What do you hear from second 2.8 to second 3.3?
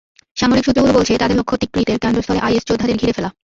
ঘিরে ফেলা।